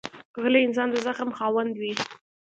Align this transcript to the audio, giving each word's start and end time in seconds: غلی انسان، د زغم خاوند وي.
غلی 0.41 0.61
انسان، 0.65 0.87
د 0.91 0.95
زغم 1.05 1.29
خاوند 1.37 1.73
وي. 1.81 1.93